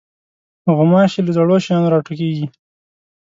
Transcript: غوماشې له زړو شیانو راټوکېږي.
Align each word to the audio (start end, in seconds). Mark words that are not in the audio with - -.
غوماشې 0.75 1.19
له 1.25 1.31
زړو 1.37 1.55
شیانو 1.65 1.91
راټوکېږي. 1.93 2.47